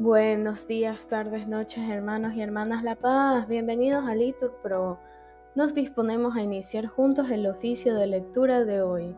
[0.00, 3.48] Buenos días, tardes, noches, hermanos y hermanas La Paz.
[3.48, 5.00] Bienvenidos a Litur Pro.
[5.56, 9.16] Nos disponemos a iniciar juntos el oficio de lectura de hoy,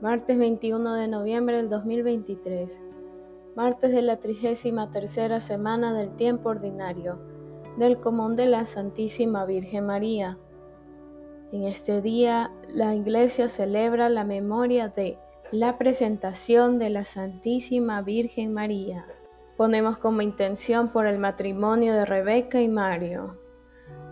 [0.00, 2.80] martes 21 de noviembre del 2023,
[3.56, 7.18] martes de la trigésima tercera semana del tiempo ordinario,
[7.76, 10.38] del común de la Santísima Virgen María.
[11.50, 15.18] En este día, la Iglesia celebra la memoria de
[15.50, 19.04] la presentación de la Santísima Virgen María.
[19.56, 23.38] Ponemos como intención por el matrimonio de Rebeca y Mario.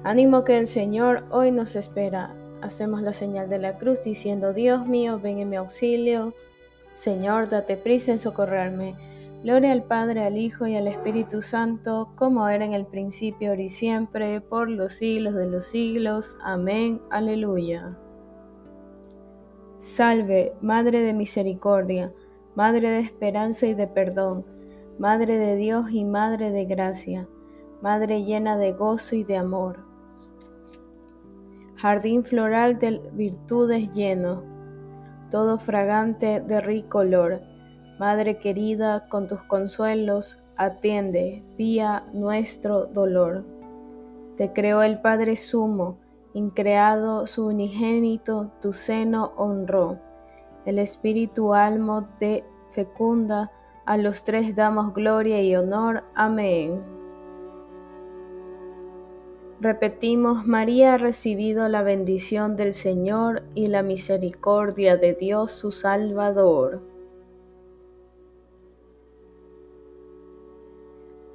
[0.05, 2.37] Ánimo que el Señor hoy nos espera.
[2.61, 6.33] Hacemos la señal de la cruz diciendo, Dios mío, ven en mi auxilio.
[6.79, 8.95] Señor, date prisa en socorrerme.
[9.43, 13.63] Gloria al Padre, al Hijo y al Espíritu Santo, como era en el principio, ahora
[13.63, 16.39] y siempre, por los siglos de los siglos.
[16.45, 17.03] Amén.
[17.11, 17.99] Aleluya.
[19.77, 22.13] Salve, Madre de Misericordia,
[22.55, 24.62] Madre de Esperanza y de Perdón
[25.03, 27.28] Madre de Dios y Madre de Gracia,
[27.81, 29.81] Madre llena de gozo y de amor.
[31.75, 34.44] Jardín floral de virtudes lleno,
[35.28, 37.41] todo fragante de rico olor.
[37.98, 43.44] Madre querida, con tus consuelos, atiende, vía nuestro dolor.
[44.37, 45.98] Te creó el Padre Sumo,
[46.33, 49.98] increado su unigénito, tu seno honró.
[50.64, 53.50] El Espíritu almo de fecunda,
[53.93, 56.03] a los tres damos gloria y honor.
[56.15, 56.81] Amén.
[59.61, 66.81] Repetimos, María ha recibido la bendición del Señor y la misericordia de Dios su Salvador.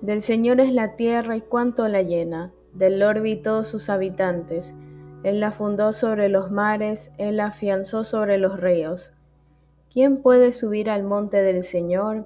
[0.01, 4.73] Del Señor es la tierra y cuanto la llena, del orbe todos sus habitantes.
[5.21, 9.13] Él la fundó sobre los mares, Él la afianzó sobre los ríos.
[9.91, 12.25] ¿Quién puede subir al monte del Señor?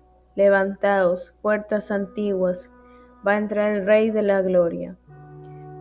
[0.35, 2.71] Levantaos, puertas antiguas,
[3.27, 4.97] va a entrar el Rey de la Gloria.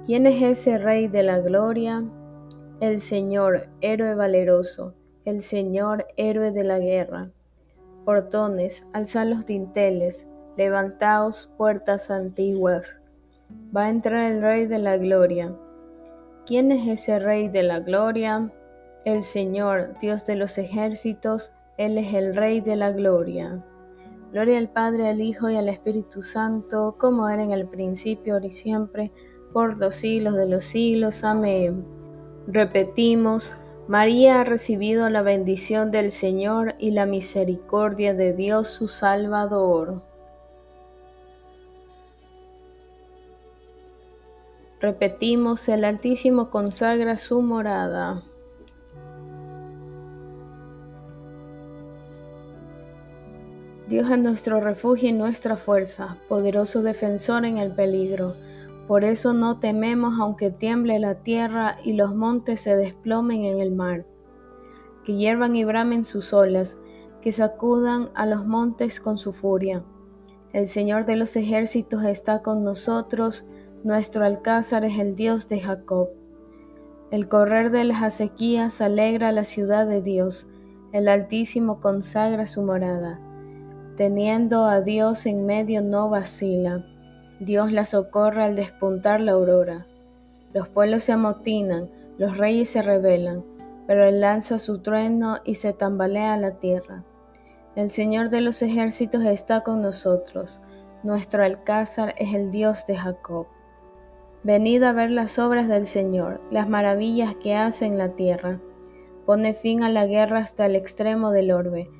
[0.04, 2.04] ¿Quién es ese Rey de la Gloria?
[2.80, 4.94] El Señor, héroe valeroso,
[5.24, 7.30] el Señor, héroe de la guerra.
[8.04, 13.00] Portones, alzad los dinteles, levantaos, puertas antiguas,
[13.76, 15.54] va a entrar el Rey de la Gloria.
[16.44, 18.50] ¿Quién es ese Rey de la Gloria?
[19.04, 23.64] El Señor, Dios de los ejércitos, Él es el Rey de la Gloria.
[24.32, 28.46] Gloria al Padre, al Hijo y al Espíritu Santo, como era en el principio, ahora
[28.46, 29.12] y siempre,
[29.52, 31.24] por los siglos de los siglos.
[31.24, 31.84] Amén.
[32.46, 33.56] Repetimos,
[33.88, 40.02] María ha recibido la bendición del Señor y la misericordia de Dios su Salvador.
[44.80, 48.22] Repetimos, el Altísimo consagra su morada.
[53.90, 58.34] Dios es nuestro refugio y nuestra fuerza, poderoso defensor en el peligro.
[58.86, 63.72] Por eso no tememos aunque tiemble la tierra y los montes se desplomen en el
[63.72, 64.06] mar,
[65.04, 66.80] que hiervan y bramen sus olas,
[67.20, 69.82] que sacudan a los montes con su furia.
[70.52, 73.48] El Señor de los ejércitos está con nosotros,
[73.82, 76.10] nuestro alcázar es el Dios de Jacob.
[77.10, 80.46] El correr de las acequias alegra la ciudad de Dios,
[80.92, 83.18] el Altísimo consagra su morada.
[84.00, 86.86] Teniendo a Dios en medio no vacila.
[87.38, 89.84] Dios la socorre al despuntar la aurora.
[90.54, 93.44] Los pueblos se amotinan, los reyes se rebelan,
[93.86, 97.04] pero Él lanza su trueno y se tambalea la tierra.
[97.76, 100.62] El Señor de los ejércitos está con nosotros.
[101.02, 103.48] Nuestro alcázar es el Dios de Jacob.
[104.44, 108.62] Venid a ver las obras del Señor, las maravillas que hace en la tierra.
[109.26, 111.90] Pone fin a la guerra hasta el extremo del orbe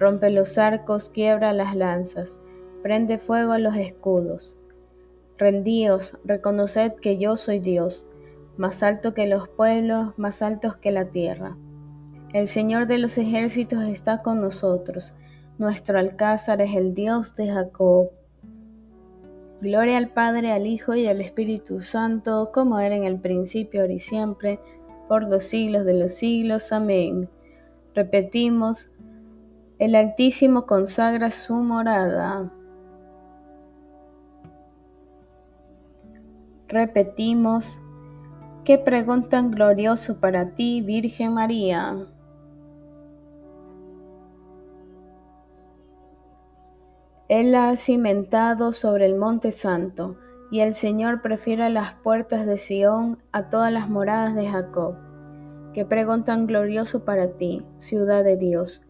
[0.00, 2.42] Rompe los arcos, quiebra las lanzas,
[2.82, 4.58] prende fuego los escudos.
[5.36, 8.10] Rendíos, reconoced que yo soy Dios,
[8.56, 11.58] más alto que los pueblos, más altos que la tierra.
[12.32, 15.12] El Señor de los ejércitos está con nosotros,
[15.58, 18.08] nuestro alcázar es el Dios de Jacob.
[19.60, 23.92] Gloria al Padre, al Hijo y al Espíritu Santo, como era en el principio, ahora
[23.92, 24.60] y siempre,
[25.08, 26.72] por los siglos de los siglos.
[26.72, 27.28] Amén.
[27.94, 28.92] Repetimos,
[29.80, 32.52] el Altísimo consagra su morada.
[36.68, 37.82] Repetimos,
[38.62, 41.96] qué pregón tan glorioso para ti, Virgen María.
[47.28, 50.18] Él la ha cimentado sobre el monte santo,
[50.50, 54.96] y el Señor prefiere las puertas de Sión a todas las moradas de Jacob.
[55.72, 58.89] Qué pregón tan glorioso para ti, ciudad de Dios.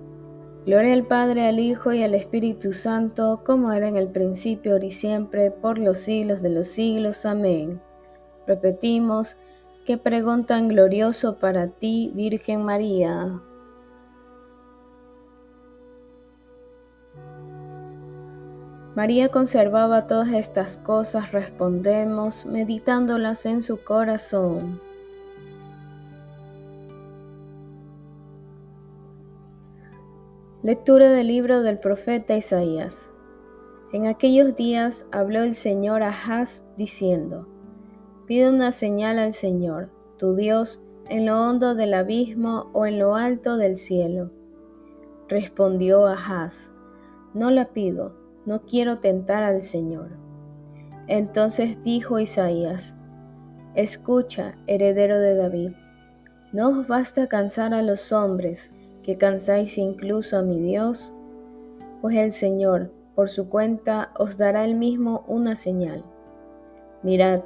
[0.65, 4.85] Gloria al Padre, al Hijo y al Espíritu Santo, como era en el principio, ahora
[4.85, 7.25] y siempre, por los siglos de los siglos.
[7.25, 7.81] Amén.
[8.45, 9.37] Repetimos,
[9.85, 13.41] qué pregón tan glorioso para ti, Virgen María.
[18.93, 24.90] María conservaba todas estas cosas, respondemos, meditándolas en su corazón.
[30.63, 33.11] Lectura del libro del profeta Isaías.
[33.93, 37.47] En aquellos días habló el Señor a Haz diciendo,
[38.27, 43.15] Pide una señal al Señor, tu Dios, en lo hondo del abismo o en lo
[43.15, 44.31] alto del cielo.
[45.27, 46.71] Respondió Ahaz,
[47.33, 50.09] No la pido no quiero tentar al Señor.
[51.07, 52.97] Entonces dijo Isaías,
[53.75, 55.71] Escucha, heredero de David,
[56.51, 61.13] ¿no os basta cansar a los hombres, que cansáis incluso a mi Dios?
[62.01, 66.03] Pues el Señor, por su cuenta, os dará el mismo una señal.
[67.03, 67.41] Mirad,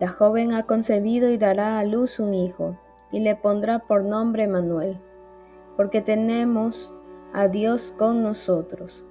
[0.00, 2.78] la joven ha concebido y dará a luz un hijo,
[3.10, 4.98] y le pondrá por nombre Manuel,
[5.76, 6.92] porque tenemos
[7.32, 9.04] a Dios con nosotros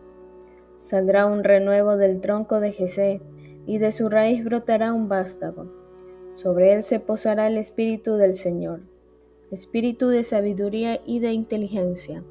[0.78, 3.22] Saldrá un renuevo del tronco de Jesé,
[3.66, 5.74] y de su raíz brotará un vástago.
[6.34, 8.82] Sobre él se posará el Espíritu del Señor,
[9.52, 12.24] Espíritu de sabiduría y de inteligencia,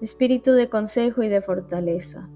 [0.00, 2.28] Espíritu de consejo y de fortaleza,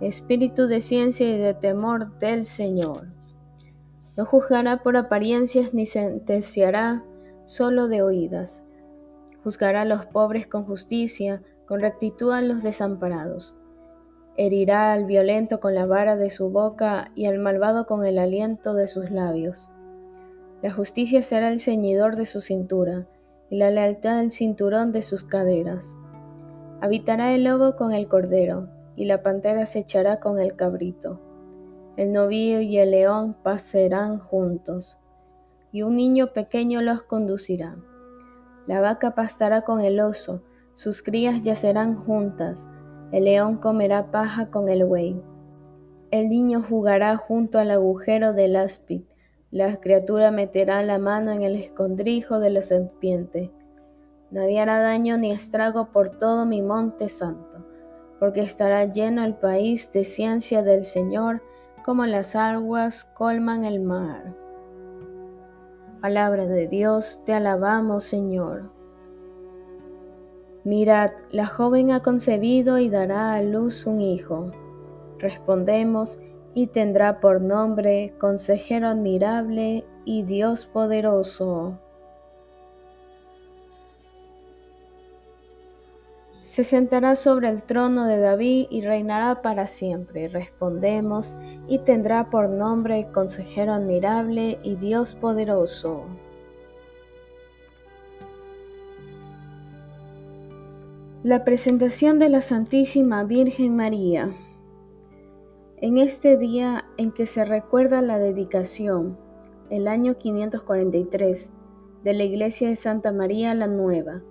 [0.00, 3.08] Espíritu de ciencia y de temor del Señor.
[4.16, 7.04] No juzgará por apariencias ni sentenciará
[7.44, 8.66] solo de oídas.
[9.42, 13.54] Juzgará a los pobres con justicia, con rectitud a los desamparados
[14.36, 18.72] Herirá al violento con la vara de su boca y al malvado con el aliento
[18.72, 19.70] de sus labios.
[20.62, 23.06] La justicia será el ceñidor de su cintura
[23.52, 25.98] y la lealtad el cinturón de sus caderas.
[26.80, 31.20] Habitará el lobo con el cordero y la pantera se echará con el cabrito.
[31.98, 34.98] El novillo y el león pasarán juntos
[35.70, 37.76] y un niño pequeño los conducirá.
[38.66, 40.40] La vaca pastará con el oso,
[40.72, 42.70] sus crías yacerán juntas,
[43.12, 45.22] el león comerá paja con el buey.
[46.10, 49.02] El niño jugará junto al agujero del áspid.
[49.52, 53.52] La criatura meterá la mano en el escondrijo de la serpiente.
[54.30, 57.58] Nadie hará daño ni estrago por todo mi monte santo,
[58.18, 61.42] porque estará lleno el país de ciencia del Señor,
[61.84, 64.34] como las aguas colman el mar.
[66.00, 68.70] Palabra de Dios, te alabamos, Señor.
[70.64, 74.50] Mirad, la joven ha concebido y dará a luz un hijo.
[75.18, 76.18] Respondemos,
[76.54, 81.78] y tendrá por nombre Consejero admirable y Dios poderoso.
[86.42, 90.26] Se sentará sobre el trono de David y reinará para siempre.
[90.28, 91.36] Respondemos,
[91.68, 96.04] y tendrá por nombre Consejero admirable y Dios poderoso.
[101.22, 104.34] La presentación de la Santísima Virgen María.
[105.82, 109.18] En este día en que se recuerda la dedicación,
[109.68, 111.54] el año 543,
[112.04, 114.22] de la iglesia de Santa María la Nueva,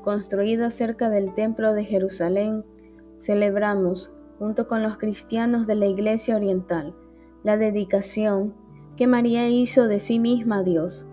[0.00, 2.64] construida cerca del Templo de Jerusalén,
[3.18, 6.94] celebramos, junto con los cristianos de la Iglesia Oriental,
[7.42, 8.54] la dedicación
[8.96, 11.08] que María hizo de sí misma a Dios.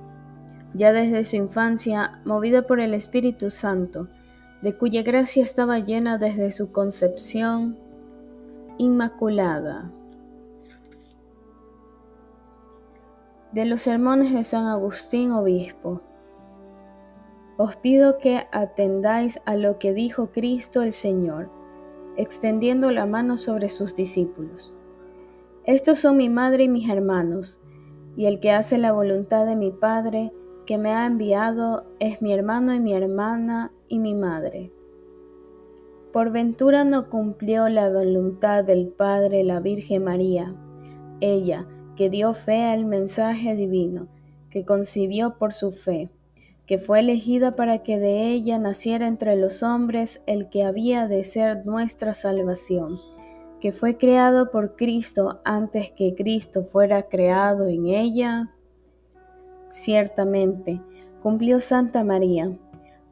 [0.75, 4.07] Ya desde su infancia, movida por el Espíritu Santo,
[4.61, 7.88] de cuya gracia estaba llena desde su concepción
[8.79, 9.91] inmaculada.
[13.51, 16.01] De los sermones de San Agustín Obispo.
[17.57, 21.51] Os pido que atendáis a lo que dijo Cristo el Señor,
[22.15, 24.77] extendiendo la mano sobre sus discípulos.
[25.65, 27.61] Estos son mi madre y mis hermanos,
[28.15, 30.31] y el que hace la voluntad de mi Padre,
[30.65, 34.71] que me ha enviado es mi hermano y mi hermana y mi madre.
[36.11, 40.55] Por ventura no cumplió la voluntad del Padre la Virgen María,
[41.21, 44.07] ella que dio fe al mensaje divino,
[44.49, 46.09] que concibió por su fe,
[46.65, 51.23] que fue elegida para que de ella naciera entre los hombres el que había de
[51.23, 52.97] ser nuestra salvación
[53.59, 58.53] que fue creado por Cristo antes que Cristo fuera creado en ella?
[59.69, 60.81] Ciertamente,
[61.21, 62.57] cumplió Santa María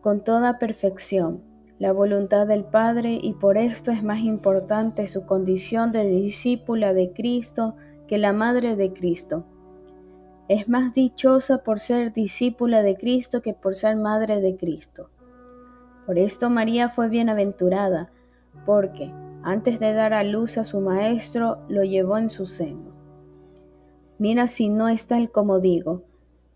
[0.01, 1.43] con toda perfección
[1.79, 7.12] la voluntad del Padre y por esto es más importante su condición de discípula de
[7.13, 7.75] Cristo
[8.07, 9.46] que la Madre de Cristo.
[10.48, 15.12] Es más dichosa por ser discípula de Cristo que por ser Madre de Cristo.
[16.05, 18.12] Por esto María fue bienaventurada,
[18.65, 19.12] porque,
[19.43, 22.96] antes de dar a luz a su maestro, lo llevó en su seno.
[24.17, 26.03] Mira si no es tal como digo,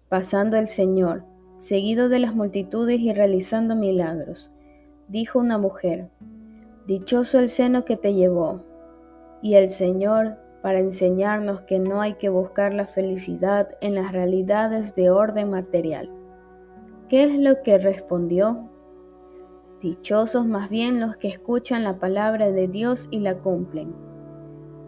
[0.09, 1.25] pasando el Señor,
[1.57, 4.51] seguido de las multitudes y realizando milagros.
[5.11, 6.09] Dijo una mujer,
[6.87, 8.63] Dichoso el seno que te llevó.
[9.41, 14.95] Y el Señor, para enseñarnos que no hay que buscar la felicidad en las realidades
[14.95, 16.09] de orden material.
[17.09, 18.69] ¿Qué es lo que respondió?
[19.81, 23.93] Dichosos más bien los que escuchan la palabra de Dios y la cumplen.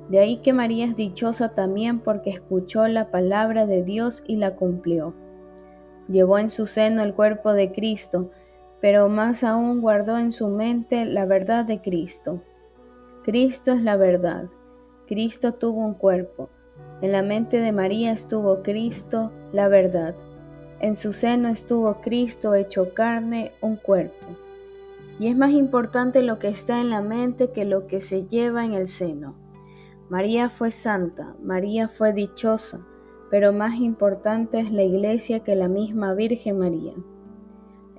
[0.07, 4.55] De ahí que María es dichosa también porque escuchó la palabra de Dios y la
[4.55, 5.13] cumplió.
[6.07, 8.31] Llevó en su seno el cuerpo de Cristo,
[8.83, 12.41] pero más aún guardó en su mente la verdad de Cristo.
[13.23, 14.49] Cristo es la verdad.
[15.07, 16.49] Cristo tuvo un cuerpo.
[17.01, 20.15] En la mente de María estuvo Cristo, la verdad.
[20.81, 24.25] En su seno estuvo Cristo hecho carne, un cuerpo.
[25.17, 28.65] Y es más importante lo que está en la mente que lo que se lleva
[28.65, 29.37] en el seno.
[30.09, 32.85] María fue santa, María fue dichosa,
[33.31, 36.91] pero más importante es la iglesia que la misma Virgen María.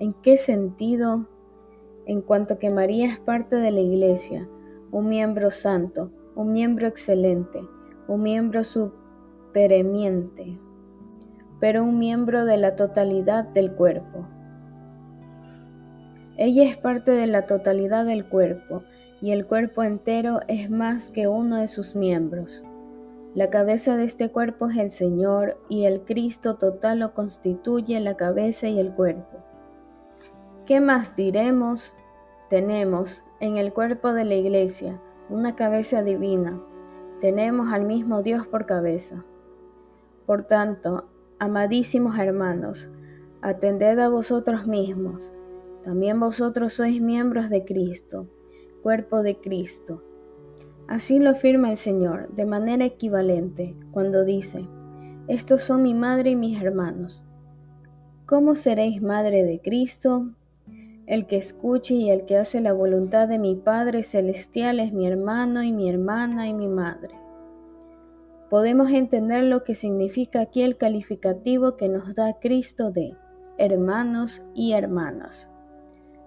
[0.01, 1.29] ¿En qué sentido?
[2.05, 4.49] En cuanto que María es parte de la iglesia,
[4.91, 7.61] un miembro santo, un miembro excelente,
[8.09, 10.59] un miembro superemiente,
[11.61, 14.27] pero un miembro de la totalidad del cuerpo.
[16.37, 18.83] Ella es parte de la totalidad del cuerpo,
[19.21, 22.65] y el cuerpo entero es más que uno de sus miembros.
[23.37, 28.17] La cabeza de este cuerpo es el Señor, y el Cristo total lo constituye la
[28.17, 29.45] cabeza y el cuerpo.
[30.66, 31.94] ¿Qué más diremos?
[32.49, 36.59] Tenemos en el cuerpo de la Iglesia una cabeza divina,
[37.21, 39.26] tenemos al mismo Dios por cabeza.
[40.25, 42.90] Por tanto, amadísimos hermanos,
[43.42, 45.35] atended a vosotros mismos,
[45.83, 48.26] también vosotros sois miembros de Cristo,
[48.83, 50.02] cuerpo de Cristo.
[50.88, 54.66] Así lo afirma el Señor de manera equivalente cuando dice,
[55.28, 57.23] Estos son mi madre y mis hermanos.
[58.25, 60.30] ¿Cómo seréis madre de Cristo?
[61.06, 65.06] El que escuche y el que hace la voluntad de mi Padre Celestial es mi
[65.06, 67.14] hermano y mi hermana y mi madre.
[68.49, 73.16] Podemos entender lo que significa aquí el calificativo que nos da Cristo de
[73.58, 75.50] hermanos y hermanas.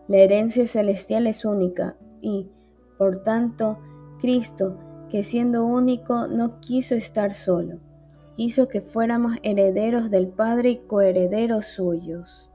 [0.08, 2.48] La herencia celestial es única y,
[3.00, 3.80] por tanto,
[4.20, 4.78] Cristo,
[5.10, 7.80] que siendo único, no quiso estar solo,
[8.36, 12.52] quiso que fuéramos herederos del Padre y coherederos suyos.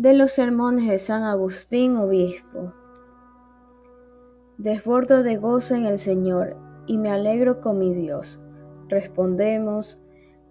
[0.00, 2.72] De los sermones de San Agustín, obispo.
[4.56, 8.40] Desbordo de gozo en el Señor y me alegro con mi Dios.
[8.88, 10.02] Respondemos,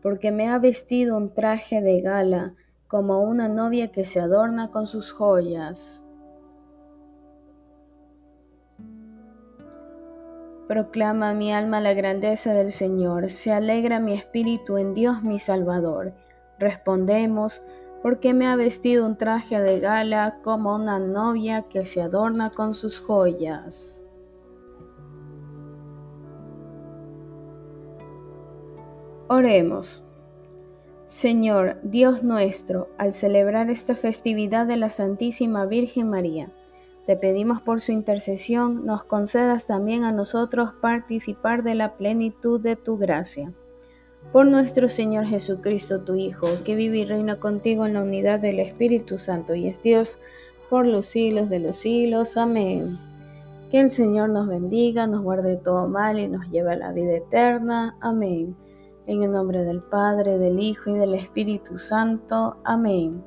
[0.03, 2.53] porque me ha vestido un traje de gala
[2.87, 6.05] como una novia que se adorna con sus joyas.
[10.67, 16.13] Proclama mi alma la grandeza del Señor, se alegra mi espíritu en Dios mi Salvador.
[16.59, 17.63] Respondemos,
[18.01, 22.73] porque me ha vestido un traje de gala como una novia que se adorna con
[22.73, 24.07] sus joyas.
[29.27, 30.03] Oremos.
[31.05, 36.51] Señor, Dios nuestro, al celebrar esta festividad de la Santísima Virgen María,
[37.05, 42.75] te pedimos por su intercesión nos concedas también a nosotros participar de la plenitud de
[42.75, 43.51] tu gracia.
[44.31, 48.59] Por nuestro Señor Jesucristo, tu Hijo, que vive y reina contigo en la unidad del
[48.59, 50.19] Espíritu Santo y es Dios
[50.69, 52.37] por los siglos de los siglos.
[52.37, 52.95] Amén.
[53.71, 57.17] Que el Señor nos bendiga, nos guarde todo mal y nos lleve a la vida
[57.17, 57.97] eterna.
[58.01, 58.55] Amén.
[59.07, 62.57] En el nombre del Padre, del Hijo y del Espíritu Santo.
[62.63, 63.23] Amén.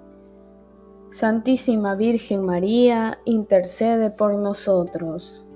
[1.10, 5.46] Santísima Virgen María, intercede por nosotros.